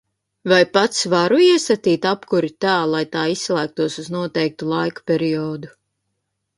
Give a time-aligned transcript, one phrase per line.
[0.51, 5.75] Vai pats varu iestatīt apkuri tā, lai tā izslēgtos uz noteiktu laika periodu?